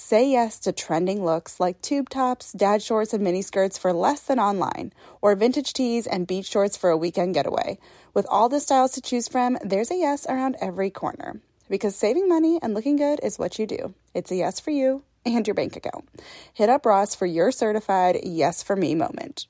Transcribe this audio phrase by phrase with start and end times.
[0.00, 4.20] Say yes to trending looks like tube tops, dad shorts, and mini skirts for less
[4.20, 7.80] than online, or vintage tees and beach shorts for a weekend getaway.
[8.14, 11.40] With all the styles to choose from, there's a yes around every corner.
[11.68, 13.92] Because saving money and looking good is what you do.
[14.14, 16.08] It's a yes for you and your bank account.
[16.54, 19.48] Hit up Ross for your certified yes for me moment.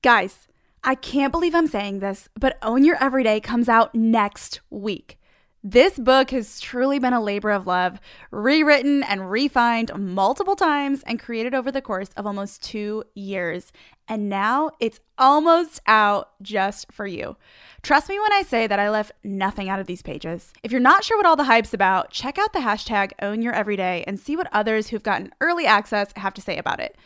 [0.00, 0.48] Guys,
[0.82, 5.18] I can't believe I'm saying this, but Own Your Everyday comes out next week.
[5.64, 7.98] This book has truly been a labor of love,
[8.30, 13.72] rewritten and refined multiple times and created over the course of almost two years.
[14.06, 17.36] And now it's almost out just for you.
[17.82, 20.52] Trust me when I say that I left nothing out of these pages.
[20.62, 23.52] If you're not sure what all the hype's about, check out the hashtag Own Your
[23.52, 26.96] Everyday and see what others who've gotten early access have to say about it.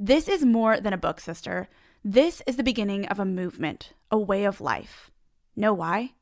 [0.00, 1.68] This is more than a book, sister.
[2.04, 5.10] This is the beginning of a movement, a way of life.
[5.54, 6.14] Know why?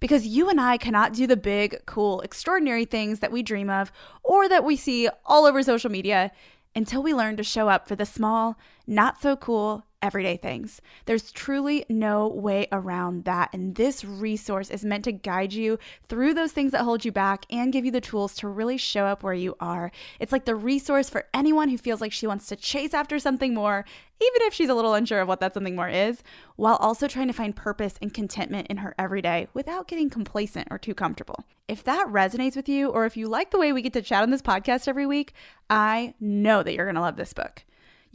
[0.00, 3.90] Because you and I cannot do the big, cool, extraordinary things that we dream of
[4.22, 6.30] or that we see all over social media
[6.74, 10.80] until we learn to show up for the small, not so cool, everyday things.
[11.06, 13.50] There's truly no way around that.
[13.52, 17.46] And this resource is meant to guide you through those things that hold you back
[17.50, 19.90] and give you the tools to really show up where you are.
[20.20, 23.54] It's like the resource for anyone who feels like she wants to chase after something
[23.54, 23.84] more,
[24.20, 26.22] even if she's a little unsure of what that something more is,
[26.56, 30.78] while also trying to find purpose and contentment in her everyday without getting complacent or
[30.78, 31.44] too comfortable.
[31.68, 34.22] If that resonates with you, or if you like the way we get to chat
[34.22, 35.32] on this podcast every week,
[35.68, 37.64] I know that you're going to love this book.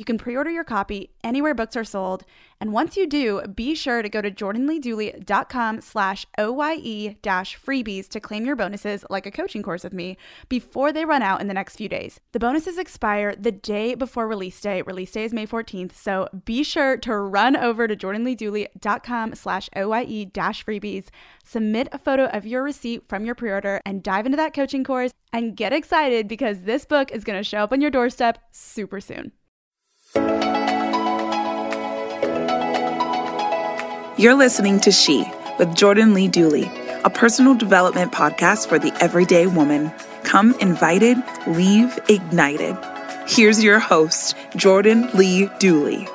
[0.01, 2.25] You can pre-order your copy anywhere books are sold.
[2.59, 8.19] And once you do, be sure to go to jordanleedooley.com slash OYE dash freebies to
[8.19, 10.17] claim your bonuses like a coaching course with me
[10.49, 12.19] before they run out in the next few days.
[12.31, 14.81] The bonuses expire the day before release day.
[14.81, 15.93] Release day is May 14th.
[15.93, 21.09] So be sure to run over to jordanleedooley.com slash OYE dash freebies,
[21.43, 25.11] submit a photo of your receipt from your pre-order and dive into that coaching course
[25.31, 28.99] and get excited because this book is going to show up on your doorstep super
[28.99, 29.31] soon.
[34.21, 35.25] You're listening to She
[35.57, 36.71] with Jordan Lee Dooley,
[37.03, 39.91] a personal development podcast for the everyday woman.
[40.23, 41.17] Come invited,
[41.47, 42.77] leave ignited.
[43.25, 46.07] Here's your host, Jordan Lee Dooley.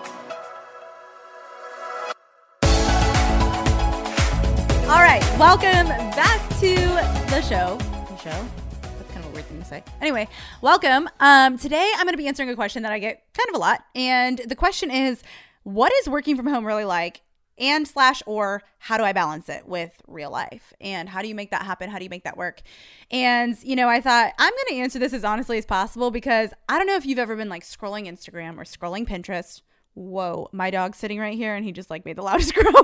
[4.83, 7.77] All right, welcome back to the show.
[7.77, 8.47] The show?
[8.83, 9.83] That's kind of a weird thing to say.
[10.01, 10.29] Anyway,
[10.61, 11.11] welcome.
[11.19, 13.59] Um, today I'm going to be answering a question that I get kind of a
[13.59, 13.83] lot.
[13.97, 15.25] And the question is
[15.65, 17.23] what is working from home really like?
[17.59, 20.73] And slash or how do I balance it with real life?
[20.81, 21.91] And how do you make that happen?
[21.91, 22.63] How do you make that work?
[23.11, 26.51] And, you know, I thought I'm going to answer this as honestly as possible because
[26.69, 29.63] I don't know if you've ever been like scrolling Instagram or scrolling Pinterest.
[29.95, 32.75] Whoa, my dog's sitting right here and he just like made the loudest groan.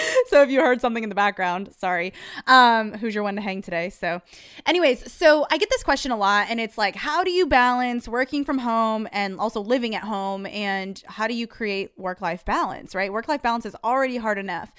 [0.28, 2.12] so if you heard something in the background, sorry.
[2.46, 3.90] Um, who's your one to hang today?
[3.90, 4.20] So,
[4.66, 8.08] anyways, so I get this question a lot, and it's like, how do you balance
[8.08, 12.44] working from home and also living at home, and how do you create work life
[12.44, 12.94] balance?
[12.94, 14.72] Right, work life balance is already hard enough.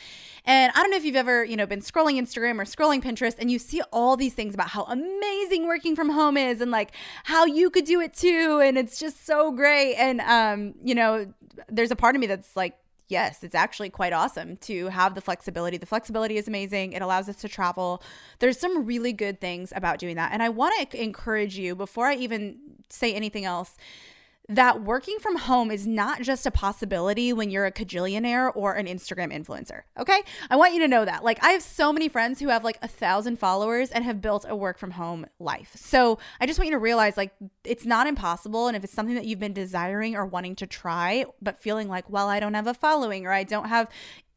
[0.45, 3.35] And I don't know if you've ever, you know, been scrolling Instagram or scrolling Pinterest,
[3.39, 6.91] and you see all these things about how amazing working from home is, and like
[7.25, 9.95] how you could do it too, and it's just so great.
[9.95, 11.33] And um, you know,
[11.69, 12.77] there's a part of me that's like
[13.13, 15.77] yes, it's actually quite awesome to have the flexibility.
[15.77, 16.93] The flexibility is amazing.
[16.93, 18.01] It allows us to travel.
[18.39, 20.33] There's some really good things about doing that.
[20.33, 22.57] And I want to encourage you before I even
[22.89, 23.77] say anything else
[24.49, 28.87] that working from home is not just a possibility when you're a cajillionaire or an
[28.87, 29.83] Instagram influencer.
[29.97, 30.21] Okay.
[30.49, 31.23] I want you to know that.
[31.23, 34.45] Like, I have so many friends who have like a thousand followers and have built
[34.47, 35.71] a work from home life.
[35.75, 37.33] So I just want you to realize like
[37.63, 38.67] it's not impossible.
[38.67, 42.09] And if it's something that you've been desiring or wanting to try, but feeling like,
[42.09, 43.87] well, I don't have a following or I don't have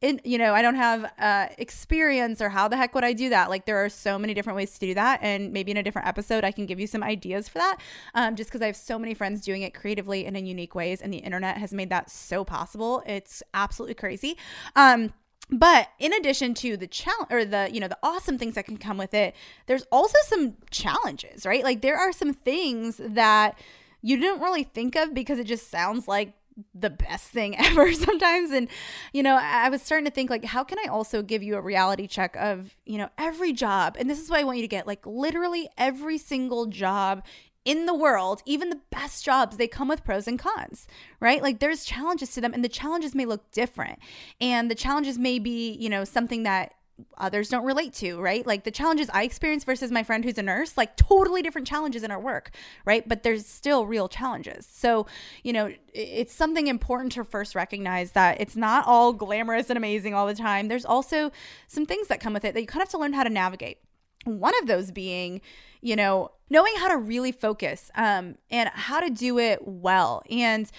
[0.06, 3.28] in, you know, I don't have uh, experience or how the heck would I do
[3.30, 3.50] that?
[3.50, 5.20] Like, there are so many different ways to do that.
[5.22, 7.78] And maybe in a different episode, I can give you some ideas for that.
[8.14, 11.02] Um, just because I have so many friends doing it creatively and in unique ways.
[11.02, 13.02] And the internet has made that so possible.
[13.06, 14.36] It's absolutely crazy.
[14.76, 15.12] Um,
[15.50, 18.76] but in addition to the challenge or the you know the awesome things that can
[18.76, 19.32] come with it
[19.66, 23.56] there's also some challenges right like there are some things that
[24.02, 26.32] you didn't really think of because it just sounds like
[26.74, 28.68] the best thing ever sometimes and
[29.12, 31.60] you know i was starting to think like how can i also give you a
[31.60, 34.68] reality check of you know every job and this is what i want you to
[34.68, 37.22] get like literally every single job
[37.66, 40.86] in the world, even the best jobs, they come with pros and cons,
[41.18, 41.42] right?
[41.42, 43.98] Like there's challenges to them, and the challenges may look different.
[44.40, 46.74] And the challenges may be, you know, something that
[47.18, 48.46] others don't relate to, right?
[48.46, 52.02] Like the challenges I experience versus my friend who's a nurse, like totally different challenges
[52.02, 52.50] in our work,
[52.84, 53.06] right?
[53.06, 54.66] But there's still real challenges.
[54.70, 55.06] So,
[55.42, 60.14] you know, it's something important to first recognize that it's not all glamorous and amazing
[60.14, 60.68] all the time.
[60.68, 61.30] There's also
[61.68, 63.30] some things that come with it that you kind of have to learn how to
[63.30, 63.78] navigate.
[64.24, 65.40] One of those being,
[65.80, 70.70] you know, knowing how to really focus um, and how to do it well and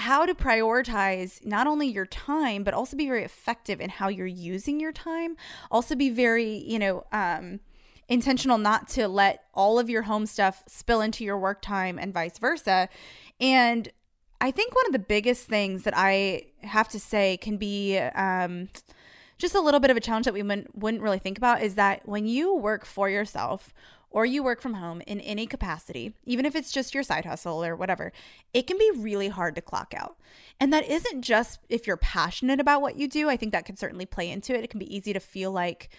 [0.00, 4.26] how to prioritize not only your time, but also be very effective in how you're
[4.26, 5.36] using your time.
[5.70, 7.60] Also, be very, you know, um,
[8.08, 12.12] intentional not to let all of your home stuff spill into your work time and
[12.12, 12.88] vice versa.
[13.40, 13.88] And
[14.40, 18.68] I think one of the biggest things that I have to say can be, um,
[19.38, 21.74] just a little bit of a challenge that we wouldn't, wouldn't really think about is
[21.76, 23.72] that when you work for yourself
[24.10, 27.64] or you work from home in any capacity, even if it's just your side hustle
[27.64, 28.12] or whatever,
[28.52, 30.16] it can be really hard to clock out.
[30.58, 33.28] And that isn't just if you're passionate about what you do.
[33.28, 34.64] I think that can certainly play into it.
[34.64, 35.90] It can be easy to feel like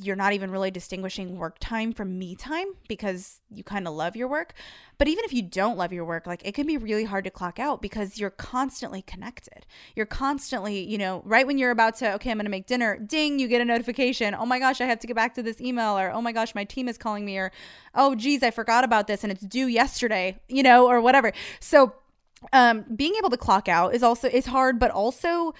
[0.00, 4.16] you're not even really distinguishing work time from me time because you kind of love
[4.16, 4.54] your work.
[4.98, 7.30] But even if you don't love your work, like it can be really hard to
[7.30, 9.66] clock out because you're constantly connected.
[9.94, 12.98] You're constantly, you know, right when you're about to, okay, I'm going to make dinner,
[12.98, 14.34] ding, you get a notification.
[14.34, 16.54] Oh my gosh, I have to get back to this email or oh my gosh,
[16.54, 17.52] my team is calling me or
[17.94, 21.32] oh geez, I forgot about this and it's due yesterday, you know, or whatever.
[21.60, 21.94] So
[22.54, 25.52] um being able to clock out is also is hard but also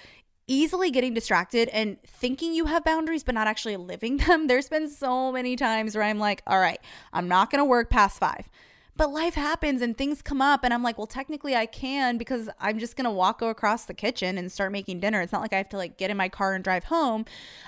[0.51, 4.47] easily getting distracted and thinking you have boundaries but not actually living them.
[4.47, 6.79] There's been so many times where I'm like, all right,
[7.13, 8.49] I'm not going to work past 5.
[8.97, 12.49] But life happens and things come up and I'm like, well, technically I can because
[12.59, 15.21] I'm just to walk across the kitchen and start making dinner.
[15.21, 17.23] It's not like I have to like get in my car and drive home.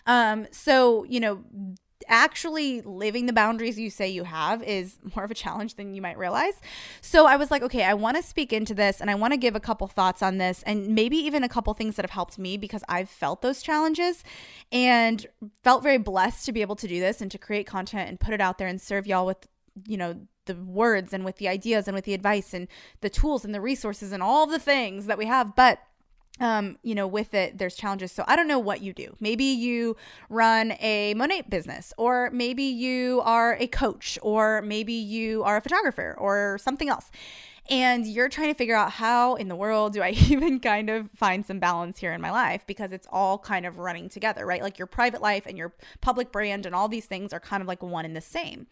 [0.06, 1.42] Um so, you know,
[2.08, 6.02] actually living the boundaries you say you have is more of a challenge than you
[6.02, 6.54] might realize.
[7.02, 9.38] So I was like, okay, I want to speak into this and I want to
[9.38, 12.38] give a couple thoughts on this and maybe even a couple things that have helped
[12.38, 14.24] me because I've felt those challenges
[14.72, 15.26] and
[15.64, 18.34] felt very blessed to be able to do this and to create content and put
[18.34, 19.48] it out there and serve y'all with,
[19.88, 20.16] you know,
[20.46, 22.68] the words and with the ideas and with the advice and
[23.02, 25.56] the tools and the resources and all the things that we have.
[25.56, 25.80] But
[26.40, 28.12] um, you know, with it, there's challenges.
[28.12, 29.16] So I don't know what you do.
[29.20, 29.96] Maybe you
[30.30, 35.62] run a Monat business, or maybe you are a coach, or maybe you are a
[35.62, 37.12] photographer, or something else
[37.70, 41.10] and you're trying to figure out how in the world do I even kind of
[41.16, 44.62] find some balance here in my life because it's all kind of running together, right?
[44.62, 47.68] Like your private life and your public brand and all these things are kind of
[47.68, 48.68] like one and the same.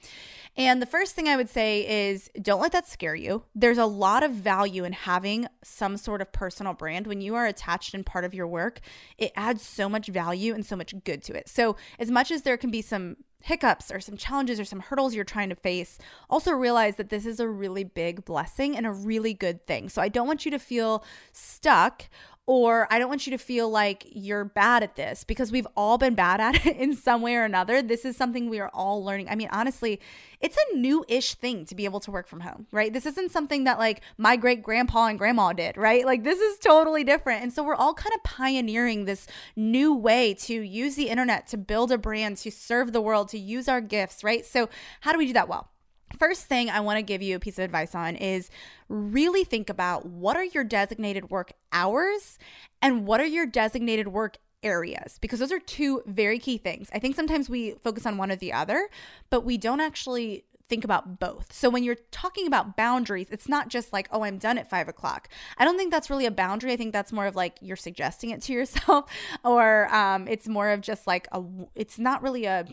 [0.58, 3.44] And the first thing I would say is don't let that scare you.
[3.56, 7.46] There's a lot of value in having some sort of personal brand when you are
[7.46, 8.82] attached and part of your work.
[9.18, 11.48] It adds so much value and so much good to it.
[11.48, 15.14] So, as much as there can be some hiccups or some challenges or some hurdles
[15.14, 15.98] you're trying to face,
[16.30, 19.90] also realize that this is a really big blessing and a really good thing.
[19.90, 22.04] So I don't want you to feel stuck
[22.48, 25.98] or I don't want you to feel like you're bad at this because we've all
[25.98, 27.82] been bad at it in some way or another.
[27.82, 29.30] This is something we are all learning.
[29.30, 30.00] I mean, honestly,
[30.40, 32.92] it's a new ish thing to be able to work from home, right?
[32.92, 36.06] This isn't something that like my great grandpa and grandma did, right?
[36.06, 37.44] Like this is totally different.
[37.44, 41.58] And so we're all kind of pioneering this new way to use the internet to
[41.58, 44.46] build a brand, to serve the world, to use our gifts, right?
[44.46, 44.70] So,
[45.02, 45.71] how do we do that well?
[46.20, 48.50] First thing I want to give you a piece of advice on is
[48.90, 52.38] really think about what are your designated work hours
[52.82, 56.90] and what are your designated work areas because those are two very key things.
[56.94, 58.90] I think sometimes we focus on one or the other,
[59.30, 61.52] but we don't actually think about both.
[61.52, 64.88] So when you're talking about boundaries, it's not just like, oh, I'm done at five
[64.88, 65.28] o'clock.
[65.58, 66.72] I don't think that's really a boundary.
[66.72, 69.12] I think that's more of like you're suggesting it to yourself,
[69.44, 71.44] or um, it's more of just like a,
[71.76, 72.66] it's not really a,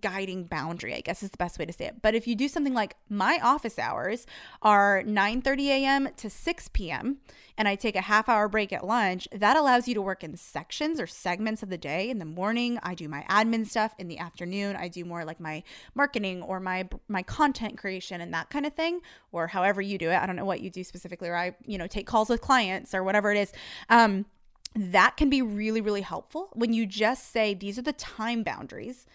[0.00, 2.02] guiding boundary, I guess is the best way to say it.
[2.02, 4.26] But if you do something like my office hours
[4.62, 6.08] are 9:30 a.m.
[6.16, 7.18] to 6 p.m.
[7.56, 10.36] and I take a half hour break at lunch, that allows you to work in
[10.36, 12.10] sections or segments of the day.
[12.10, 13.94] In the morning, I do my admin stuff.
[13.98, 15.62] In the afternoon, I do more like my
[15.94, 19.00] marketing or my my content creation and that kind of thing,
[19.30, 20.16] or however you do it.
[20.16, 22.94] I don't know what you do specifically, or I, you know, take calls with clients
[22.94, 23.52] or whatever it is.
[23.88, 24.26] Um,
[24.74, 29.06] that can be really, really helpful when you just say, these are the time boundaries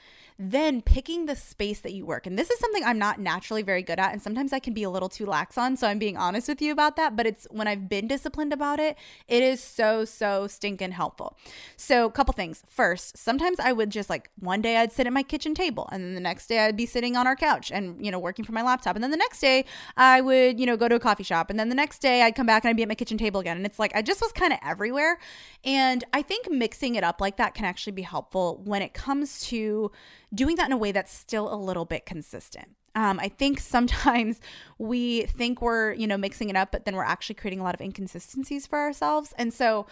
[0.42, 2.26] then picking the space that you work.
[2.26, 4.12] And this is something I'm not naturally very good at.
[4.12, 5.78] And sometimes I can be a little too lax on.
[5.78, 7.16] So I'm being honest with you about that.
[7.16, 11.38] But it's when I've been disciplined about it, it is so, so stinking helpful.
[11.78, 12.64] So, a couple things.
[12.68, 16.04] First, sometimes I would just like one day I'd sit at my kitchen table and
[16.04, 18.56] then the next day I'd be sitting on our couch and, you know, working from
[18.56, 18.96] my laptop.
[18.96, 21.50] And then the next day I would, you know, go to a coffee shop.
[21.50, 23.40] And then the next day I'd come back and I'd be at my kitchen table
[23.40, 23.58] again.
[23.58, 25.20] And it's like I just was kind of everywhere.
[25.64, 29.42] And I think mixing it up like that can actually be helpful when it comes
[29.48, 29.92] to
[30.34, 32.70] doing that in a way that's still a little bit consistent.
[32.96, 34.40] Um, I think sometimes
[34.78, 37.76] we think we're, you know, mixing it up, but then we're actually creating a lot
[37.76, 39.34] of inconsistencies for ourselves.
[39.38, 39.88] And so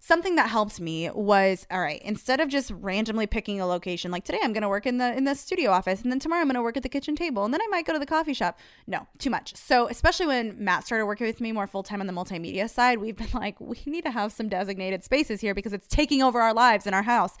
[0.00, 4.24] something that helped me was all right instead of just randomly picking a location like
[4.24, 6.46] today i'm going to work in the in the studio office and then tomorrow i'm
[6.46, 8.32] going to work at the kitchen table and then i might go to the coffee
[8.32, 12.06] shop no too much so especially when matt started working with me more full-time on
[12.06, 15.72] the multimedia side we've been like we need to have some designated spaces here because
[15.72, 17.36] it's taking over our lives in our house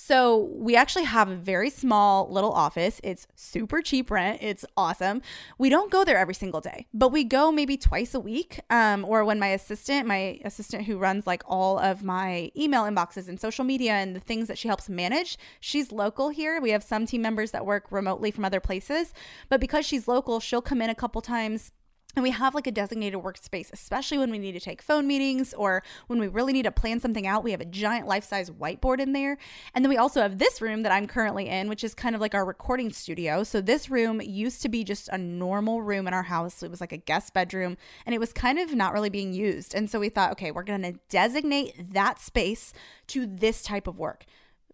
[0.00, 5.22] so we actually have a very small little office it's super cheap rent it's awesome
[5.58, 9.04] we don't go there every single day but we go maybe twice a week um,
[9.04, 13.40] or when my assistant my assistant who runs like all of my email inboxes and
[13.40, 15.38] social media and the things that she helps manage.
[15.60, 16.60] She's local here.
[16.60, 19.12] We have some team members that work remotely from other places,
[19.48, 21.72] but because she's local, she'll come in a couple times
[22.16, 25.54] and we have like a designated workspace, especially when we need to take phone meetings
[25.54, 27.44] or when we really need to plan something out.
[27.44, 29.38] We have a giant life size whiteboard in there.
[29.74, 32.20] And then we also have this room that I'm currently in, which is kind of
[32.20, 33.44] like our recording studio.
[33.44, 36.62] So this room used to be just a normal room in our house.
[36.62, 39.74] It was like a guest bedroom and it was kind of not really being used.
[39.74, 42.72] And so we thought, okay, we're going to designate that space
[43.08, 44.24] to this type of work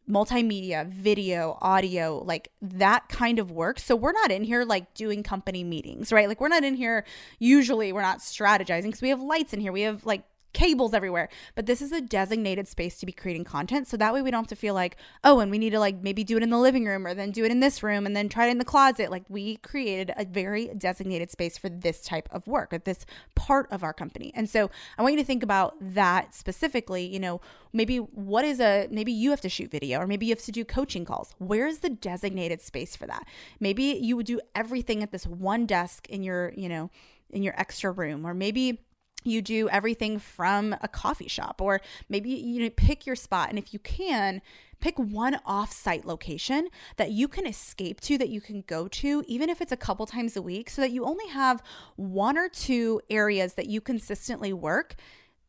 [0.08, 3.78] multimedia, video, audio, like that kind of work.
[3.78, 6.28] So we're not in here like doing company meetings, right?
[6.28, 7.04] Like we're not in here
[7.38, 9.72] usually we're not strategizing because we have lights in here.
[9.72, 10.22] We have like
[10.56, 11.28] cables everywhere.
[11.54, 13.88] But this is a designated space to be creating content.
[13.88, 16.02] So that way we don't have to feel like, oh, and we need to like
[16.02, 18.16] maybe do it in the living room or then do it in this room and
[18.16, 19.10] then try it in the closet.
[19.10, 23.70] Like we created a very designated space for this type of work or this part
[23.70, 24.32] of our company.
[24.34, 27.06] And so I want you to think about that specifically.
[27.06, 27.42] You know,
[27.74, 30.52] maybe what is a, maybe you have to shoot video or maybe you have to
[30.52, 31.34] do coaching calls.
[31.36, 33.26] Where is the designated space for that?
[33.60, 36.90] Maybe you would do everything at this one desk in your, you know,
[37.30, 38.85] in your extra room or maybe
[39.26, 43.50] you do everything from a coffee shop or maybe you pick your spot.
[43.50, 44.40] And if you can
[44.80, 49.48] pick one off-site location that you can escape to that you can go to even
[49.48, 51.62] if it's a couple times a week so that you only have
[51.96, 54.94] one or two areas that you consistently work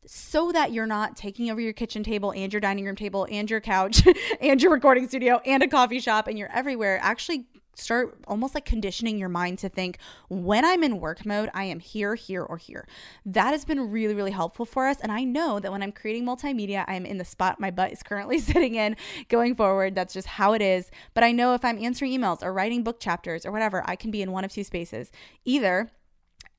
[0.05, 3.50] so that you're not taking over your kitchen table and your dining room table and
[3.51, 4.01] your couch
[4.41, 7.46] and your recording studio and a coffee shop and you're everywhere actually
[7.79, 9.98] start almost like conditioning your mind to think
[10.29, 12.88] when I'm in work mode, I am here, here, or here.
[13.25, 15.00] That has been really, really helpful for us.
[15.00, 18.03] And I know that when I'm creating multimedia, I'm in the spot my butt is
[18.03, 18.96] currently sitting in
[19.29, 19.96] going forward.
[19.96, 20.91] That's just how it is.
[21.13, 24.12] But I know if I'm answering emails or writing book chapters or whatever, I can
[24.12, 25.12] be in one of two spaces.
[25.46, 25.91] Either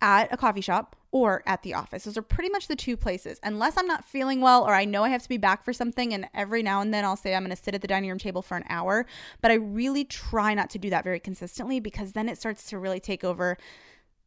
[0.00, 2.04] at a coffee shop or at the office.
[2.04, 3.40] Those are pretty much the two places.
[3.42, 6.12] Unless I'm not feeling well or I know I have to be back for something,
[6.12, 8.18] and every now and then I'll say I'm going to sit at the dining room
[8.18, 9.06] table for an hour.
[9.40, 12.78] But I really try not to do that very consistently because then it starts to
[12.78, 13.56] really take over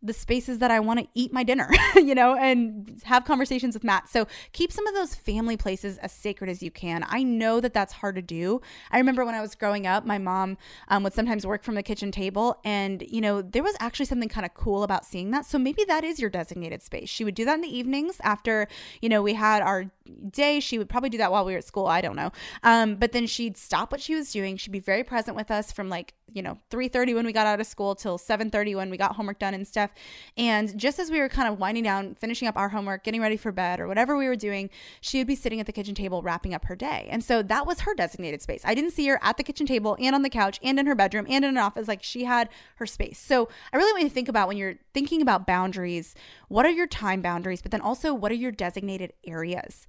[0.03, 3.83] the spaces that I want to eat my dinner, you know, and have conversations with
[3.83, 4.09] Matt.
[4.09, 7.05] So keep some of those family places as sacred as you can.
[7.07, 8.61] I know that that's hard to do.
[8.91, 11.83] I remember when I was growing up, my mom um, would sometimes work from the
[11.83, 15.45] kitchen table, and, you know, there was actually something kind of cool about seeing that.
[15.45, 17.09] So maybe that is your designated space.
[17.09, 18.67] She would do that in the evenings after,
[19.01, 19.91] you know, we had our
[20.29, 20.59] day.
[20.59, 21.85] She would probably do that while we were at school.
[21.85, 22.31] I don't know.
[22.63, 24.57] Um, but then she'd stop what she was doing.
[24.57, 27.59] She'd be very present with us from like you know 3:30 when we got out
[27.59, 29.90] of school till 7:30 when we got homework done and stuff.
[30.37, 33.37] And just as we were kind of winding down, finishing up our homework, getting ready
[33.37, 34.69] for bed or whatever we were doing,
[34.99, 37.07] she would be sitting at the kitchen table wrapping up her day.
[37.09, 38.61] And so that was her designated space.
[38.65, 40.95] I didn't see her at the kitchen table and on the couch and in her
[40.95, 43.19] bedroom and in an office like she had her space.
[43.19, 46.15] So I really want you to think about when you're thinking about boundaries,
[46.47, 49.87] what are your time boundaries, but then also what are your designated areas?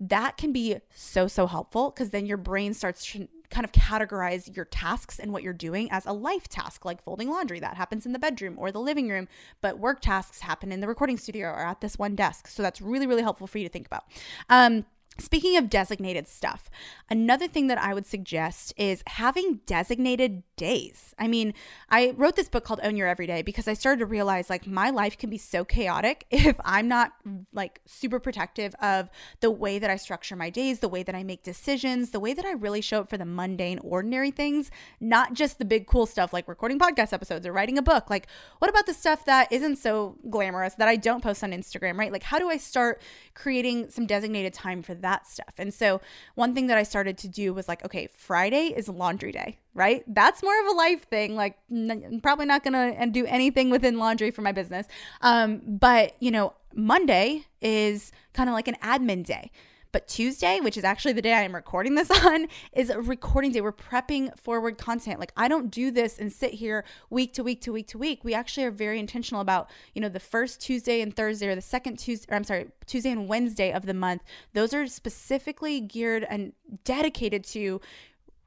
[0.00, 3.04] That can be so so helpful because then your brain starts
[3.50, 7.30] kind of categorize your tasks and what you're doing as a life task, like folding
[7.30, 7.60] laundry.
[7.60, 9.28] That happens in the bedroom or the living room,
[9.60, 12.48] but work tasks happen in the recording studio or at this one desk.
[12.48, 14.04] So that's really, really helpful for you to think about.
[14.48, 14.84] Um,
[15.20, 16.70] Speaking of designated stuff,
[17.10, 21.12] another thing that I would suggest is having designated days.
[21.18, 21.54] I mean,
[21.90, 24.90] I wrote this book called Own Your Everyday because I started to realize like my
[24.90, 27.14] life can be so chaotic if I'm not
[27.52, 29.10] like super protective of
[29.40, 32.32] the way that I structure my days, the way that I make decisions, the way
[32.32, 34.70] that I really show up for the mundane, ordinary things,
[35.00, 38.08] not just the big cool stuff like recording podcast episodes or writing a book.
[38.08, 38.28] Like,
[38.60, 42.12] what about the stuff that isn't so glamorous that I don't post on Instagram, right?
[42.12, 43.02] Like, how do I start
[43.34, 45.07] creating some designated time for that?
[45.08, 45.54] That stuff.
[45.58, 46.00] And so,
[46.34, 50.04] one thing that I started to do was like, okay, Friday is laundry day, right?
[50.06, 51.34] That's more of a life thing.
[51.34, 54.86] Like, n- probably not gonna and do anything within laundry for my business.
[55.22, 59.50] Um, but you know, Monday is kind of like an admin day.
[59.92, 63.52] But Tuesday, which is actually the day I am recording this on, is a recording
[63.52, 63.60] day.
[63.60, 65.20] We're prepping forward content.
[65.20, 68.24] Like I don't do this and sit here week to week to week to week.
[68.24, 71.62] We actually are very intentional about, you know, the first Tuesday and Thursday or the
[71.62, 74.22] second Tuesday, or I'm sorry, Tuesday and Wednesday of the month.
[74.52, 76.52] Those are specifically geared and
[76.84, 77.80] dedicated to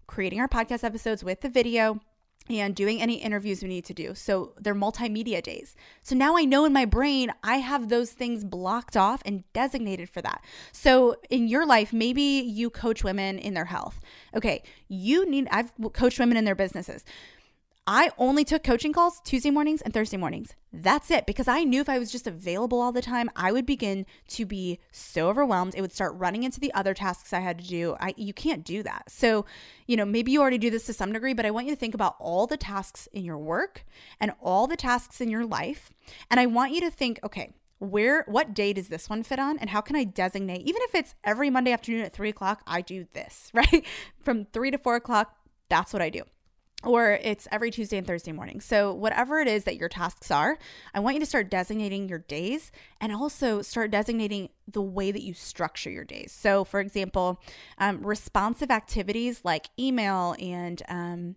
[0.08, 2.02] creating our podcast episodes with the video
[2.50, 4.14] and doing any interviews we need to do.
[4.16, 5.76] So they're multimedia days.
[6.02, 10.10] So now I know in my brain, I have those things blocked off and designated
[10.10, 10.44] for that.
[10.72, 14.00] So in your life, maybe you coach women in their health.
[14.36, 17.06] Okay, you need, I've coached women in their businesses.
[17.88, 20.54] I only took coaching calls Tuesday mornings and Thursday mornings.
[20.72, 23.66] That's it because I knew if I was just available all the time, I would
[23.66, 25.74] begin to be so overwhelmed.
[25.76, 27.96] It would start running into the other tasks I had to do.
[28.00, 29.10] I you can't do that.
[29.10, 29.46] So,
[29.88, 31.80] you know, maybe you already do this to some degree, but I want you to
[31.80, 33.84] think about all the tasks in your work
[34.20, 35.90] and all the tasks in your life.
[36.30, 39.58] And I want you to think, okay, where what day does this one fit on
[39.58, 42.80] and how can i designate even if it's every monday afternoon at three o'clock i
[42.80, 43.84] do this right
[44.20, 45.36] from three to four o'clock
[45.68, 46.22] that's what i do
[46.84, 48.62] or it's every Tuesday and Thursday morning.
[48.62, 50.58] So, whatever it is that your tasks are,
[50.94, 55.22] I want you to start designating your days and also start designating the way that
[55.22, 56.32] you structure your days.
[56.32, 57.42] So, for example,
[57.78, 61.36] um, responsive activities like email and um,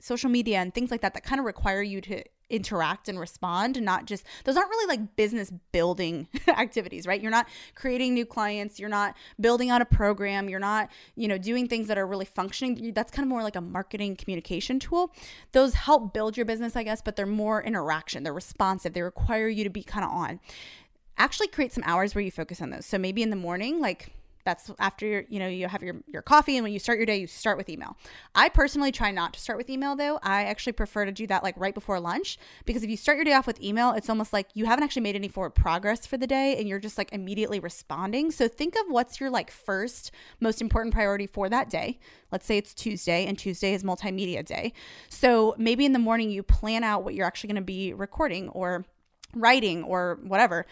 [0.00, 3.76] social media and things like that that kind of require you to interact and respond
[3.76, 7.20] and not just those aren't really like business building activities right?
[7.20, 11.38] You're not creating new clients you're not building out a program you're not you know
[11.38, 12.92] doing things that are really functioning.
[12.94, 15.12] That's kind of more like a marketing communication tool.
[15.52, 18.22] Those help build your business i guess but they're more interaction.
[18.22, 18.92] They're responsive.
[18.92, 20.40] They require you to be kind of on.
[21.16, 22.86] Actually create some hours where you focus on those.
[22.86, 24.12] So maybe in the morning like
[24.48, 27.04] that's after your, you know, you have your, your coffee and when you start your
[27.04, 27.98] day, you start with email.
[28.34, 30.18] I personally try not to start with email though.
[30.22, 33.26] I actually prefer to do that like right before lunch because if you start your
[33.26, 36.16] day off with email, it's almost like you haven't actually made any forward progress for
[36.16, 38.30] the day and you're just like immediately responding.
[38.30, 41.98] So think of what's your like first most important priority for that day.
[42.32, 44.72] Let's say it's Tuesday and Tuesday is multimedia day.
[45.10, 48.48] So maybe in the morning you plan out what you're actually going to be recording
[48.48, 48.86] or
[49.34, 50.64] writing or whatever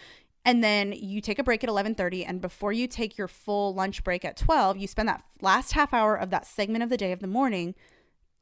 [0.47, 4.03] and then you take a break at 11:30 and before you take your full lunch
[4.03, 7.13] break at 12 you spend that last half hour of that segment of the day
[7.13, 7.75] of the morning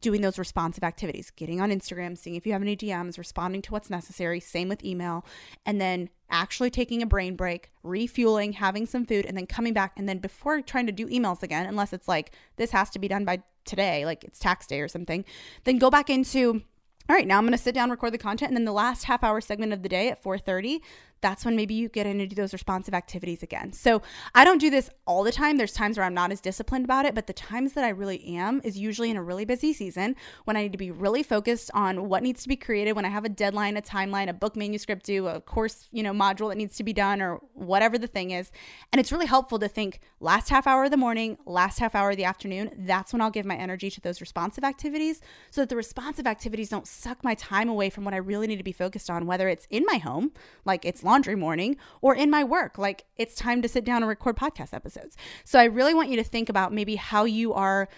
[0.00, 3.72] doing those responsive activities getting on Instagram seeing if you have any DMs responding to
[3.72, 5.24] what's necessary same with email
[5.64, 9.92] and then actually taking a brain break refueling having some food and then coming back
[9.96, 13.08] and then before trying to do emails again unless it's like this has to be
[13.08, 15.24] done by today like it's tax day or something
[15.64, 16.62] then go back into
[17.08, 19.04] all right now i'm going to sit down record the content and then the last
[19.04, 20.80] half hour segment of the day at 4.30
[21.24, 23.72] that's when maybe you get into those responsive activities again.
[23.72, 24.02] So
[24.34, 25.56] I don't do this all the time.
[25.56, 28.22] There's times where I'm not as disciplined about it, but the times that I really
[28.36, 31.70] am is usually in a really busy season when I need to be really focused
[31.72, 34.54] on what needs to be created, when I have a deadline, a timeline, a book
[34.54, 38.06] manuscript due, a course, you know, module that needs to be done or whatever the
[38.06, 38.52] thing is.
[38.92, 42.10] And it's really helpful to think last half hour of the morning, last half hour
[42.10, 45.70] of the afternoon, that's when I'll give my energy to those responsive activities so that
[45.70, 48.72] the responsive activities don't suck my time away from what I really need to be
[48.72, 50.32] focused on, whether it's in my home,
[50.66, 52.76] like it's laundry morning or in my work.
[52.76, 55.16] Like it's time to sit down and record podcast episodes.
[55.44, 57.88] So I really want you to think about maybe how you are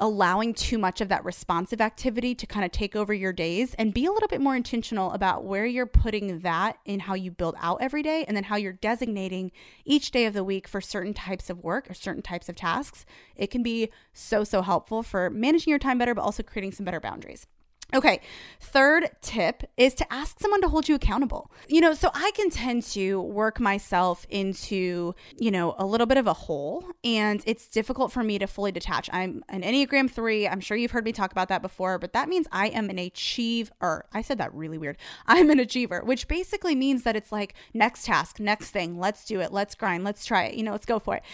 [0.00, 3.94] allowing too much of that responsive activity to kind of take over your days and
[3.94, 7.54] be a little bit more intentional about where you're putting that in how you build
[7.60, 9.52] out every day and then how you're designating
[9.84, 13.04] each day of the week for certain types of work or certain types of tasks.
[13.36, 16.84] It can be so, so helpful for managing your time better, but also creating some
[16.84, 17.46] better boundaries.
[17.92, 18.20] Okay,
[18.60, 21.50] third tip is to ask someone to hold you accountable.
[21.66, 26.16] You know, so I can tend to work myself into, you know, a little bit
[26.16, 29.10] of a hole, and it's difficult for me to fully detach.
[29.12, 30.46] I'm an Enneagram 3.
[30.46, 32.98] I'm sure you've heard me talk about that before, but that means I am an
[32.98, 34.06] achiever.
[34.12, 34.96] I said that really weird.
[35.26, 39.40] I'm an achiever, which basically means that it's like next task, next thing, let's do
[39.40, 41.24] it, let's grind, let's try it, you know, let's go for it.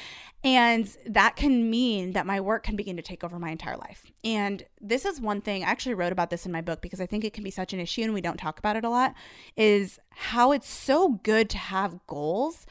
[0.47, 4.13] And that can mean that my work can begin to take over my entire life.
[4.23, 7.07] And this is one thing I actually wrote about this in my book because I
[7.07, 9.15] think it can be such an issue and we don't talk about it a lot
[9.57, 12.67] is how it's so good to have goals,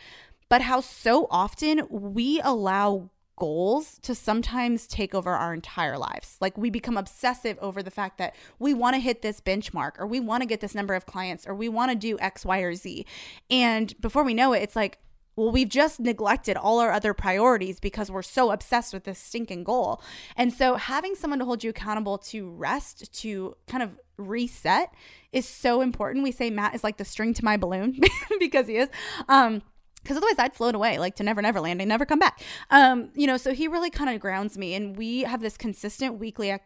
[0.50, 6.38] but how so often we allow goals to sometimes take over our entire lives.
[6.40, 10.08] Like we become obsessive over the fact that we want to hit this benchmark or
[10.08, 12.60] we want to get this number of clients or we want to do X, Y,
[12.60, 13.06] or Z.
[13.50, 15.00] And before we know it, it's like,
[15.36, 19.64] well, we've just neglected all our other priorities because we're so obsessed with this stinking
[19.64, 20.02] goal.
[20.38, 24.94] And so, having someone to hold you accountable to rest, to kind of reset,
[25.32, 26.24] is so important.
[26.24, 28.00] We say Matt is like the string to my balloon
[28.40, 28.90] because he is.
[29.28, 29.62] Um,
[30.06, 32.42] because otherwise I'd float away like to never never land and never come back.
[32.70, 36.20] Um, you know, so he really kind of grounds me, and we have this consistent
[36.20, 36.60] weekly, uh,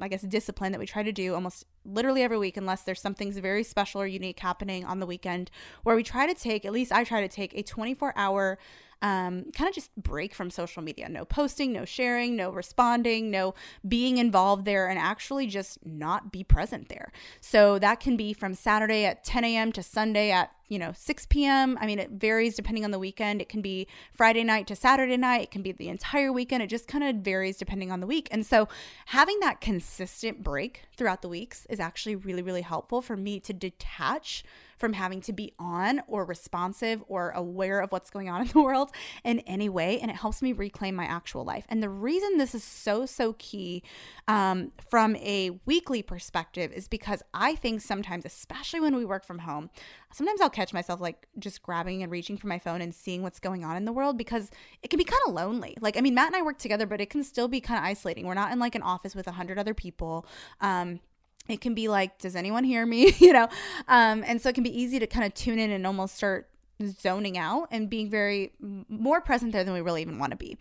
[0.00, 3.32] I guess, discipline that we try to do almost literally every week, unless there's something
[3.32, 5.50] very special or unique happening on the weekend,
[5.82, 8.58] where we try to take at least I try to take a 24 hour
[9.02, 11.08] um, kind of just break from social media.
[11.08, 13.54] No posting, no sharing, no responding, no
[13.86, 17.10] being involved there, and actually just not be present there.
[17.40, 19.72] So that can be from Saturday at 10 a.m.
[19.72, 21.78] to Sunday at you know 6 p.m.
[21.80, 23.40] I mean, it varies depending on the weekend.
[23.40, 25.42] It can be Friday night to Saturday night.
[25.42, 26.62] It can be the entire weekend.
[26.62, 28.28] It just kind of varies depending on the week.
[28.30, 28.68] And so
[29.06, 33.52] having that consistent break throughout the weeks is actually really, really helpful for me to
[33.52, 34.44] detach
[34.80, 38.62] from having to be on or responsive or aware of what's going on in the
[38.62, 38.90] world
[39.22, 40.00] in any way.
[40.00, 41.66] And it helps me reclaim my actual life.
[41.68, 43.82] And the reason this is so, so key
[44.26, 49.40] um, from a weekly perspective is because I think sometimes, especially when we work from
[49.40, 49.68] home,
[50.12, 53.38] sometimes I'll catch myself like just grabbing and reaching for my phone and seeing what's
[53.38, 54.50] going on in the world because
[54.82, 55.76] it can be kind of lonely.
[55.80, 57.84] Like, I mean, Matt and I work together, but it can still be kind of
[57.84, 58.26] isolating.
[58.26, 60.26] We're not in like an office with a hundred other people.
[60.60, 61.00] Um,
[61.48, 63.48] it can be like does anyone hear me you know
[63.88, 66.50] um, and so it can be easy to kind of tune in and almost start
[66.86, 68.52] zoning out and being very
[68.88, 70.56] more present there than we really even want to be.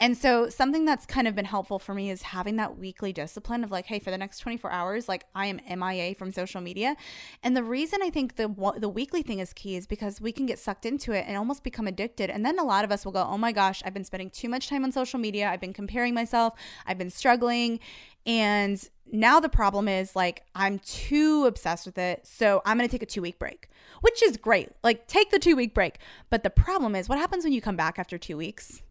[0.00, 3.64] And so something that's kind of been helpful for me is having that weekly discipline
[3.64, 6.96] of like hey for the next 24 hours like I am MIA from social media.
[7.42, 10.46] And the reason I think the the weekly thing is key is because we can
[10.46, 13.12] get sucked into it and almost become addicted and then a lot of us will
[13.12, 15.48] go oh my gosh I've been spending too much time on social media.
[15.48, 16.54] I've been comparing myself.
[16.86, 17.80] I've been struggling
[18.26, 22.26] and now the problem is like I'm too obsessed with it.
[22.26, 23.68] So I'm going to take a 2 week break,
[24.00, 24.70] which is great.
[24.82, 25.98] Like take the 2 week break.
[26.30, 28.82] But the problem is what happens when you come back after 2 weeks?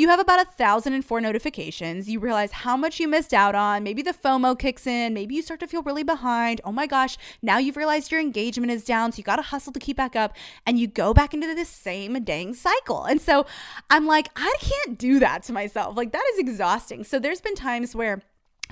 [0.00, 2.08] You have about a thousand and four notifications.
[2.08, 3.82] You realize how much you missed out on.
[3.82, 5.12] Maybe the FOMO kicks in.
[5.12, 6.62] Maybe you start to feel really behind.
[6.64, 9.12] Oh my gosh, now you've realized your engagement is down.
[9.12, 10.34] So you got to hustle to keep back up.
[10.64, 13.04] And you go back into this same dang cycle.
[13.04, 13.44] And so
[13.90, 15.98] I'm like, I can't do that to myself.
[15.98, 17.04] Like, that is exhausting.
[17.04, 18.22] So there's been times where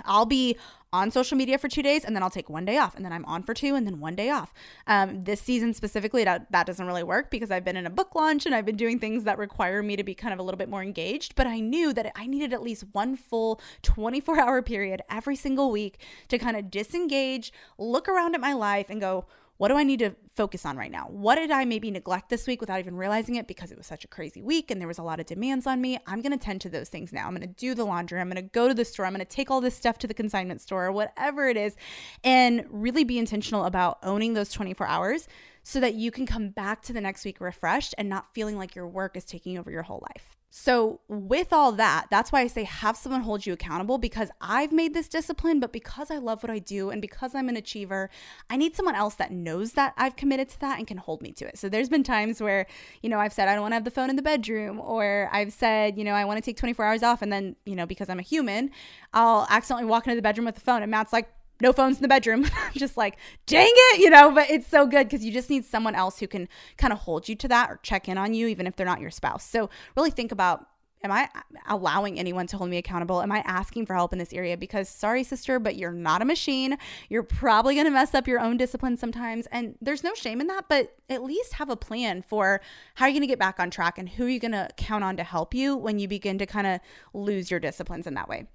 [0.04, 0.56] I'll be
[0.92, 3.12] on social media for two days and then I'll take one day off and then
[3.12, 4.54] I'm on for two and then one day off.
[4.86, 8.14] Um, this season specifically, that, that doesn't really work because I've been in a book
[8.14, 10.58] launch and I've been doing things that require me to be kind of a little
[10.58, 11.34] bit more engaged.
[11.36, 15.70] But I knew that I needed at least one full 24 hour period every single
[15.70, 19.26] week to kind of disengage, look around at my life and go,
[19.58, 21.06] what do I need to focus on right now?
[21.10, 24.04] What did I maybe neglect this week without even realizing it because it was such
[24.04, 25.98] a crazy week and there was a lot of demands on me?
[26.06, 27.26] I'm going to tend to those things now.
[27.26, 28.20] I'm going to do the laundry.
[28.20, 29.04] I'm going to go to the store.
[29.04, 31.74] I'm going to take all this stuff to the consignment store or whatever it is
[32.22, 35.28] and really be intentional about owning those 24 hours
[35.68, 38.74] so that you can come back to the next week refreshed and not feeling like
[38.74, 40.34] your work is taking over your whole life.
[40.48, 44.72] So, with all that, that's why I say have someone hold you accountable because I've
[44.72, 48.08] made this discipline, but because I love what I do and because I'm an achiever,
[48.48, 51.32] I need someone else that knows that I've committed to that and can hold me
[51.32, 51.58] to it.
[51.58, 52.66] So, there's been times where,
[53.02, 55.28] you know, I've said I don't want to have the phone in the bedroom, or
[55.30, 57.20] I've said, you know, I want to take 24 hours off.
[57.20, 58.70] And then, you know, because I'm a human,
[59.12, 61.28] I'll accidentally walk into the bedroom with the phone, and Matt's like,
[61.60, 62.46] no phones in the bedroom.
[62.74, 63.16] just like,
[63.46, 66.26] dang it, you know, but it's so good because you just need someone else who
[66.26, 68.86] can kind of hold you to that or check in on you, even if they're
[68.86, 69.44] not your spouse.
[69.44, 70.66] So really think about
[71.04, 71.28] am I
[71.68, 73.22] allowing anyone to hold me accountable?
[73.22, 74.56] Am I asking for help in this area?
[74.56, 76.76] Because sorry, sister, but you're not a machine.
[77.08, 79.46] You're probably going to mess up your own discipline sometimes.
[79.52, 82.60] And there's no shame in that, but at least have a plan for
[82.94, 85.04] how you're going to get back on track and who are you going to count
[85.04, 86.80] on to help you when you begin to kind of
[87.14, 88.46] lose your disciplines in that way.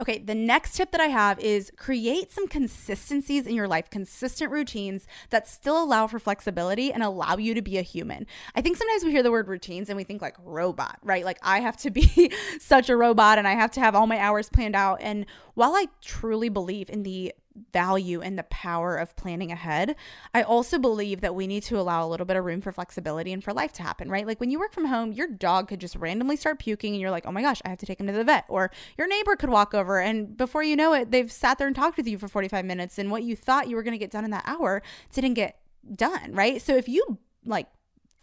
[0.00, 4.52] Okay, the next tip that I have is create some consistencies in your life, consistent
[4.52, 8.24] routines that still allow for flexibility and allow you to be a human.
[8.54, 11.24] I think sometimes we hear the word routines and we think like robot, right?
[11.24, 14.18] Like I have to be such a robot and I have to have all my
[14.18, 15.00] hours planned out.
[15.00, 17.34] And while I truly believe in the
[17.72, 19.96] value and the power of planning ahead,
[20.34, 23.32] I also believe that we need to allow a little bit of room for flexibility
[23.32, 24.26] and for life to happen, right?
[24.26, 27.10] Like when you work from home, your dog could just randomly start puking and you're
[27.10, 28.44] like, oh my gosh, I have to take him to the vet.
[28.48, 31.76] Or your neighbor could walk over and before you know it, they've sat there and
[31.76, 34.10] talked with you for 45 minutes and what you thought you were going to get
[34.10, 35.58] done in that hour didn't get
[35.94, 36.60] done, right?
[36.60, 37.66] So if you like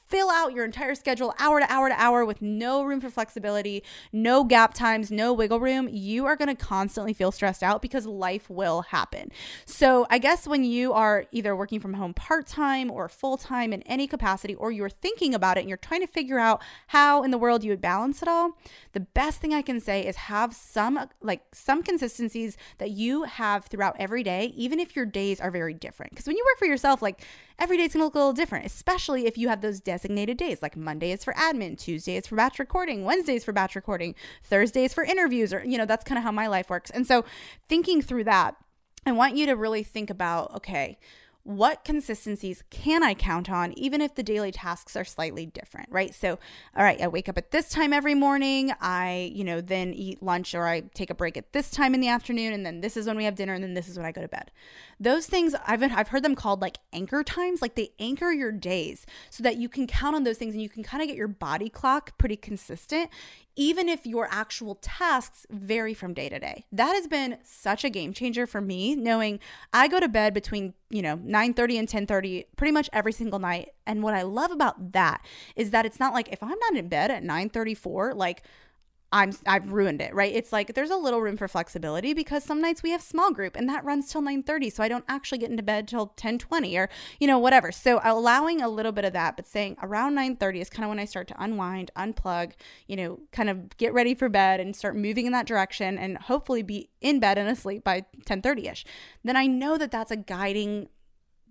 [0.07, 3.83] fill out your entire schedule hour to hour to hour with no room for flexibility,
[4.11, 8.05] no gap times, no wiggle room, you are going to constantly feel stressed out because
[8.05, 9.31] life will happen.
[9.65, 13.73] So, I guess when you are either working from home part time or full time
[13.73, 17.23] in any capacity, or you're thinking about it and you're trying to figure out how
[17.23, 18.57] in the world you would balance it all,
[18.93, 23.65] the best thing I can say is have some like some consistencies that you have
[23.65, 26.11] throughout every day, even if your days are very different.
[26.11, 27.21] Because when you work for yourself, like
[27.59, 30.61] every day's gonna look a little different, especially if you have those designated days.
[30.61, 34.13] Like Monday is for admin, Tuesday is for batch recording, Wednesday is for batch recording,
[34.43, 36.89] Thursday is for interviews, or, you know, that's kind of how my life works.
[36.89, 37.23] And so
[37.69, 38.55] thinking through that,
[39.05, 40.97] I want you to really think about okay,
[41.45, 46.13] what consistencies can I count on, even if the daily tasks are slightly different, right?
[46.13, 46.39] So,
[46.75, 48.73] all right, I wake up at this time every morning.
[48.81, 52.01] I, you know, then eat lunch or I take a break at this time in
[52.01, 54.07] the afternoon, and then this is when we have dinner, and then this is when
[54.07, 54.49] I go to bed.
[54.99, 59.05] Those things I've I've heard them called like anchor times, like they anchor your days
[59.29, 61.27] so that you can count on those things and you can kind of get your
[61.27, 63.11] body clock pretty consistent,
[63.55, 66.65] even if your actual tasks vary from day to day.
[66.71, 69.39] That has been such a game changer for me, knowing
[69.71, 73.69] I go to bed between, you know, 9:30 and 10:30 pretty much every single night.
[73.85, 76.87] And what I love about that is that it's not like if I'm not in
[76.87, 78.43] bed at 9:34, like
[79.11, 80.33] I'm I've ruined it, right?
[80.33, 83.55] It's like there's a little room for flexibility because some nights we have small group
[83.55, 86.89] and that runs till 9:30, so I don't actually get into bed till 10:20 or
[87.19, 87.71] you know whatever.
[87.71, 90.99] So allowing a little bit of that, but saying around 9:30 is kind of when
[90.99, 92.53] I start to unwind, unplug,
[92.87, 96.17] you know, kind of get ready for bed and start moving in that direction and
[96.17, 98.83] hopefully be in bed and asleep by 10:30ish.
[99.23, 100.89] Then I know that that's a guiding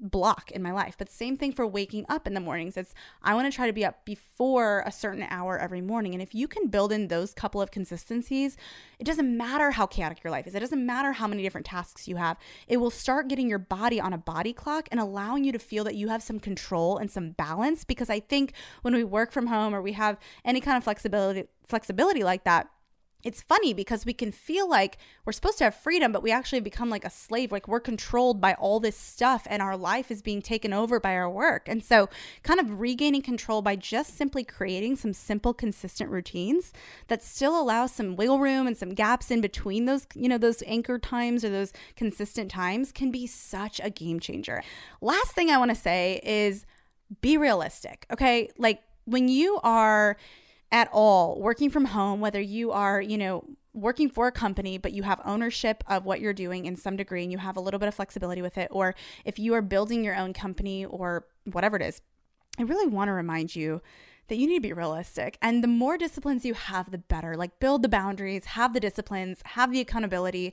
[0.00, 0.96] block in my life.
[0.98, 2.76] But same thing for waking up in the mornings.
[2.76, 6.12] It's I want to try to be up before a certain hour every morning.
[6.14, 8.56] And if you can build in those couple of consistencies,
[8.98, 10.54] it doesn't matter how chaotic your life is.
[10.54, 12.36] It doesn't matter how many different tasks you have.
[12.68, 15.84] It will start getting your body on a body clock and allowing you to feel
[15.84, 18.52] that you have some control and some balance because I think
[18.82, 22.68] when we work from home or we have any kind of flexibility flexibility like that,
[23.24, 26.60] it's funny because we can feel like we're supposed to have freedom, but we actually
[26.60, 27.50] become like a slave.
[27.50, 31.14] Like we're controlled by all this stuff and our life is being taken over by
[31.14, 31.66] our work.
[31.66, 32.10] And so,
[32.42, 36.72] kind of regaining control by just simply creating some simple, consistent routines
[37.08, 40.62] that still allow some wiggle room and some gaps in between those, you know, those
[40.66, 44.62] anchor times or those consistent times can be such a game changer.
[45.00, 46.66] Last thing I want to say is
[47.22, 48.50] be realistic, okay?
[48.58, 50.16] Like when you are,
[50.74, 54.92] at all working from home, whether you are, you know, working for a company, but
[54.92, 57.78] you have ownership of what you're doing in some degree and you have a little
[57.78, 61.76] bit of flexibility with it, or if you are building your own company or whatever
[61.76, 62.02] it is,
[62.58, 63.82] I really want to remind you
[64.26, 65.38] that you need to be realistic.
[65.40, 67.36] And the more disciplines you have, the better.
[67.36, 70.52] Like, build the boundaries, have the disciplines, have the accountability.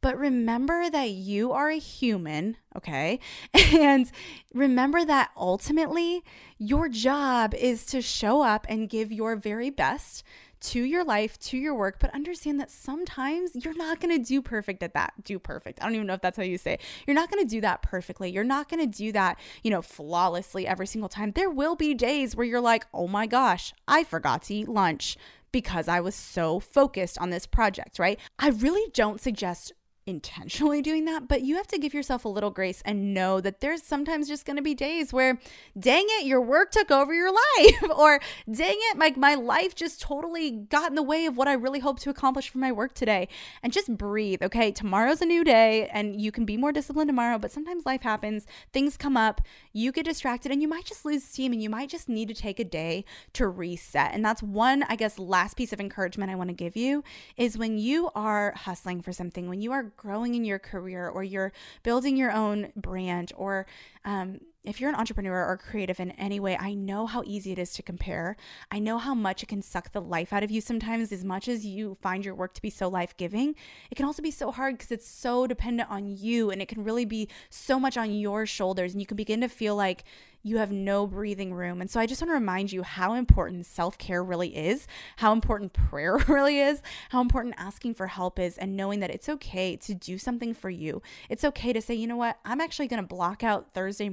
[0.00, 3.20] But remember that you are a human, okay?
[3.78, 4.10] And
[4.54, 6.22] remember that ultimately
[6.56, 10.24] your job is to show up and give your very best
[10.60, 14.42] to your life, to your work, but understand that sometimes you're not going to do
[14.42, 15.12] perfect at that.
[15.22, 15.80] Do perfect.
[15.80, 16.80] I don't even know if that's how you say it.
[17.06, 18.30] You're not going to do that perfectly.
[18.30, 21.32] You're not going to do that, you know, flawlessly every single time.
[21.32, 25.16] There will be days where you're like, oh my gosh, I forgot to eat lunch
[25.52, 28.18] because I was so focused on this project, right?
[28.38, 29.72] I really don't suggest
[30.08, 33.60] intentionally doing that, but you have to give yourself a little grace and know that
[33.60, 35.38] there's sometimes just going to be days where,
[35.78, 38.18] dang it, your work took over your life, or
[38.50, 41.80] dang it, like my life just totally got in the way of what I really
[41.80, 43.28] hope to accomplish for my work today.
[43.62, 44.72] And just breathe, okay?
[44.72, 48.46] Tomorrow's a new day and you can be more disciplined tomorrow, but sometimes life happens,
[48.72, 49.42] things come up,
[49.72, 52.34] you get distracted, and you might just lose steam and you might just need to
[52.34, 54.14] take a day to reset.
[54.14, 57.04] And that's one, I guess, last piece of encouragement I want to give you
[57.36, 61.22] is when you are hustling for something, when you are growing in your career or
[61.22, 63.66] you're building your own brand or
[64.06, 67.58] um, if you're an entrepreneur or creative in any way, I know how easy it
[67.58, 68.36] is to compare.
[68.70, 71.48] I know how much it can suck the life out of you sometimes, as much
[71.48, 73.54] as you find your work to be so life giving.
[73.90, 76.84] It can also be so hard because it's so dependent on you and it can
[76.84, 78.92] really be so much on your shoulders.
[78.92, 80.04] And you can begin to feel like
[80.42, 81.80] you have no breathing room.
[81.80, 85.32] And so I just want to remind you how important self care really is, how
[85.32, 89.76] important prayer really is, how important asking for help is, and knowing that it's okay
[89.76, 91.02] to do something for you.
[91.28, 94.08] It's okay to say, you know what, I'm actually going to block out Thursday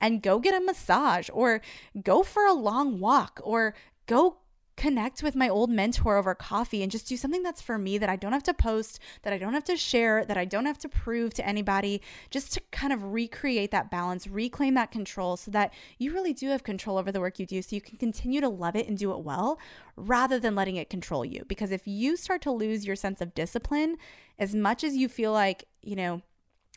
[0.00, 1.60] and go get a massage or
[2.02, 3.74] go for a long walk or
[4.06, 4.38] go
[4.76, 8.08] connect with my old mentor over coffee and just do something that's for me that
[8.08, 10.78] I don't have to post, that I don't have to share, that I don't have
[10.78, 15.50] to prove to anybody, just to kind of recreate that balance, reclaim that control so
[15.50, 18.40] that you really do have control over the work you do so you can continue
[18.40, 19.58] to love it and do it well
[19.96, 21.44] rather than letting it control you.
[21.46, 23.96] Because if you start to lose your sense of discipline,
[24.38, 26.22] as much as you feel like, you know,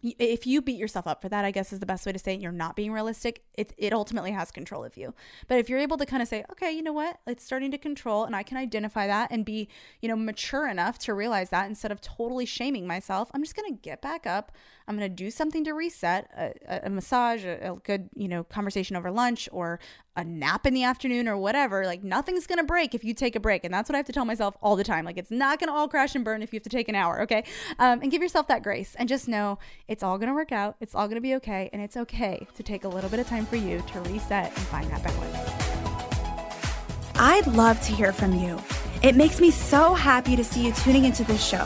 [0.03, 2.35] if you beat yourself up for that, I guess is the best way to say
[2.35, 3.43] it, you're not being realistic.
[3.53, 5.13] It, it ultimately has control of you.
[5.47, 7.77] But if you're able to kind of say, okay, you know what, it's starting to
[7.77, 9.69] control and I can identify that and be,
[10.01, 13.73] you know, mature enough to realize that instead of totally shaming myself, I'm just going
[13.73, 14.51] to get back up.
[14.87, 18.43] I'm going to do something to reset a, a massage, a, a good, you know,
[18.43, 19.79] conversation over lunch or
[20.15, 21.85] a nap in the afternoon or whatever.
[21.85, 23.63] Like nothing's going to break if you take a break.
[23.63, 25.03] And that's what I have to tell myself all the time.
[25.03, 26.95] Like it's not going to all crash and burn if you have to take an
[26.95, 27.21] hour.
[27.23, 27.43] Okay.
[27.79, 30.75] Um, and give yourself that grace and just know it's all going to work out.
[30.79, 31.69] It's all going to be okay.
[31.73, 34.67] And it's okay to take a little bit of time for you to reset and
[34.67, 35.75] find that balance.
[37.15, 38.61] I'd love to hear from you.
[39.01, 41.65] It makes me so happy to see you tuning into this show.